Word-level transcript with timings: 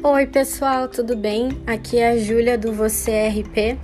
Oi, 0.00 0.26
pessoal, 0.28 0.86
tudo 0.86 1.16
bem? 1.16 1.60
Aqui 1.66 1.98
é 1.98 2.10
a 2.10 2.16
Júlia 2.16 2.56
do 2.56 2.72
Você 2.72 3.28
RP 3.28 3.76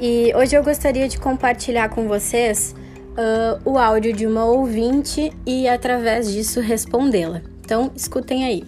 e 0.00 0.32
hoje 0.34 0.56
eu 0.56 0.64
gostaria 0.64 1.06
de 1.06 1.20
compartilhar 1.20 1.90
com 1.90 2.08
vocês 2.08 2.74
uh, 3.10 3.70
o 3.70 3.78
áudio 3.78 4.14
de 4.14 4.26
uma 4.26 4.46
ouvinte 4.46 5.30
e 5.46 5.68
através 5.68 6.32
disso 6.32 6.60
respondê-la. 6.60 7.42
Então, 7.62 7.92
escutem 7.94 8.46
aí. 8.46 8.64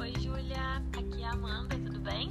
Oi, 0.00 0.12
Júlia, 0.18 0.56
aqui 0.96 1.22
é 1.22 1.26
a 1.26 1.32
Amanda, 1.32 1.76
tudo 1.84 2.00
bem? 2.00 2.30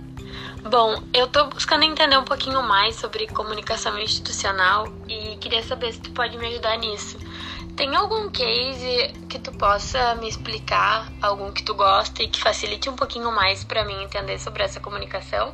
Bom, 0.68 1.04
eu 1.14 1.28
tô 1.28 1.46
buscando 1.46 1.84
entender 1.84 2.18
um 2.18 2.26
pouquinho 2.26 2.64
mais 2.64 2.96
sobre 2.96 3.28
comunicação 3.28 4.00
institucional 4.00 4.88
e 5.08 5.38
queria 5.38 5.62
saber 5.62 5.94
se 5.94 6.02
tu 6.02 6.10
pode 6.10 6.36
me 6.40 6.48
ajudar 6.48 6.76
nisso. 6.80 7.20
Tem 7.76 7.94
algum 7.94 8.30
case 8.30 9.14
que 9.28 9.38
tu 9.38 9.52
possa 9.52 10.16
me 10.16 10.30
explicar, 10.30 11.12
algum 11.22 11.52
que 11.52 11.62
tu 11.62 11.74
gosta 11.74 12.24
e 12.24 12.30
que 12.30 12.40
facilite 12.40 12.90
um 12.90 12.96
pouquinho 12.96 13.30
mais 13.34 13.66
para 13.66 13.84
mim 13.84 14.02
entender 14.02 14.40
sobre 14.40 14.64
essa 14.64 14.80
comunicação? 14.80 15.54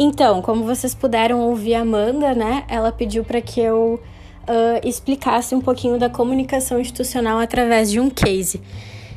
Então, 0.00 0.42
como 0.42 0.64
vocês 0.64 0.96
puderam 0.96 1.40
ouvir 1.40 1.74
a 1.74 1.82
Amanda, 1.82 2.34
né? 2.34 2.64
Ela 2.68 2.90
pediu 2.90 3.22
para 3.22 3.40
que 3.40 3.60
eu 3.60 4.00
uh, 4.48 4.86
explicasse 4.88 5.54
um 5.54 5.60
pouquinho 5.60 5.96
da 5.96 6.10
comunicação 6.10 6.80
institucional 6.80 7.38
através 7.38 7.88
de 7.88 8.00
um 8.00 8.10
case. 8.10 8.60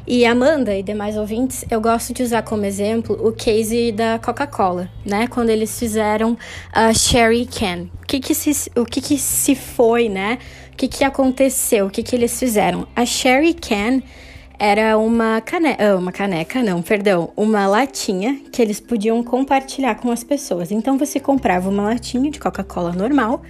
E 0.06 0.26
Amanda 0.26 0.76
e 0.76 0.82
demais 0.82 1.16
ouvintes, 1.16 1.64
eu 1.70 1.80
gosto 1.80 2.14
de 2.14 2.24
usar 2.24 2.42
como 2.42 2.66
exemplo 2.66 3.16
o 3.26 3.32
case 3.32 3.92
da 3.92 4.20
Coca-Cola, 4.20 4.90
né? 5.06 5.28
Quando 5.28 5.50
eles 5.50 5.78
fizeram 5.78 6.38
a 6.72 6.94
Sherry 6.94 7.46
Can. 7.46 7.88
O 8.02 8.08
que 8.08 8.20
que 8.20 8.34
se, 8.34 8.72
o 8.76 8.84
que 8.84 9.00
que 9.00 9.18
se 9.18 9.56
foi, 9.56 10.10
né? 10.10 10.40
Que 10.82 10.88
que 10.88 11.04
aconteceu? 11.04 11.86
O 11.86 11.90
que 11.92 12.02
que 12.02 12.16
eles 12.16 12.40
fizeram? 12.40 12.88
A 12.96 13.06
Sherry 13.06 13.54
Can 13.54 14.02
era 14.58 14.98
uma 14.98 15.40
caneca, 15.40 15.96
uma 15.96 16.12
caneca, 16.12 16.64
não, 16.64 16.82
perdão, 16.82 17.32
uma 17.38 17.68
latinha 17.68 18.42
que 18.52 18.60
eles 18.60 18.80
podiam 18.80 19.24
compartilhar 19.24 19.94
com 19.94 20.10
as 20.10 20.24
pessoas. 20.24 20.72
Então 20.72 20.98
você 20.98 21.20
comprava 21.20 21.70
uma 21.70 21.84
latinha 21.84 22.32
de 22.32 22.40
Coca-Cola 22.40 22.94
normal, 22.94 23.44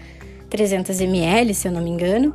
300 0.50 1.00
ml, 1.00 1.54
se 1.54 1.70
eu 1.70 1.72
não 1.72 1.82
me 1.82 1.90
engano, 1.90 2.34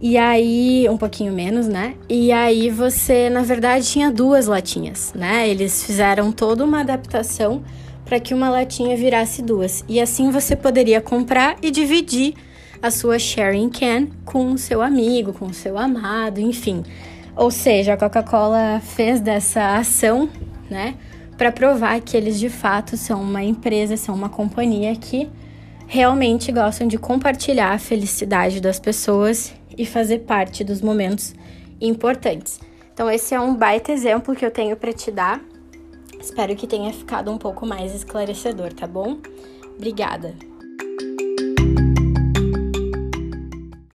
e 0.00 0.18
aí, 0.18 0.88
um 0.90 0.96
pouquinho 0.96 1.32
menos, 1.32 1.68
né? 1.68 1.94
E 2.08 2.32
aí 2.32 2.68
você, 2.68 3.30
na 3.30 3.42
verdade, 3.42 3.86
tinha 3.86 4.10
duas 4.10 4.48
latinhas, 4.48 5.12
né? 5.14 5.48
Eles 5.48 5.84
fizeram 5.84 6.32
toda 6.32 6.64
uma 6.64 6.80
adaptação 6.80 7.62
para 8.04 8.18
que 8.18 8.34
uma 8.34 8.50
latinha 8.50 8.96
virasse 8.96 9.40
duas. 9.40 9.84
E 9.88 10.00
assim 10.00 10.32
você 10.32 10.56
poderia 10.56 11.00
comprar 11.00 11.58
e 11.62 11.70
dividir 11.70 12.34
a 12.82 12.90
sua 12.90 13.18
sharing 13.18 13.68
can 13.68 14.08
com 14.24 14.52
o 14.52 14.58
seu 14.58 14.82
amigo, 14.82 15.32
com 15.32 15.46
o 15.46 15.54
seu 15.54 15.78
amado, 15.78 16.40
enfim. 16.40 16.82
Ou 17.36 17.50
seja, 17.50 17.94
a 17.94 17.96
Coca-Cola 17.96 18.80
fez 18.82 19.20
dessa 19.20 19.76
ação, 19.76 20.28
né, 20.70 20.94
para 21.36 21.52
provar 21.52 22.00
que 22.00 22.16
eles 22.16 22.38
de 22.38 22.48
fato 22.48 22.96
são 22.96 23.20
uma 23.20 23.42
empresa, 23.42 23.96
são 23.96 24.14
uma 24.14 24.28
companhia 24.28 24.94
que 24.96 25.28
realmente 25.86 26.50
gostam 26.50 26.88
de 26.88 26.98
compartilhar 26.98 27.72
a 27.72 27.78
felicidade 27.78 28.60
das 28.60 28.80
pessoas 28.80 29.54
e 29.76 29.84
fazer 29.84 30.20
parte 30.20 30.64
dos 30.64 30.80
momentos 30.80 31.34
importantes. 31.80 32.58
Então, 32.92 33.10
esse 33.10 33.34
é 33.34 33.40
um 33.40 33.54
baita 33.54 33.92
exemplo 33.92 34.34
que 34.34 34.44
eu 34.44 34.50
tenho 34.50 34.74
para 34.76 34.92
te 34.92 35.10
dar. 35.10 35.40
Espero 36.18 36.56
que 36.56 36.66
tenha 36.66 36.92
ficado 36.92 37.30
um 37.30 37.36
pouco 37.36 37.66
mais 37.66 37.94
esclarecedor, 37.94 38.72
tá 38.72 38.86
bom? 38.86 39.18
Obrigada! 39.76 40.55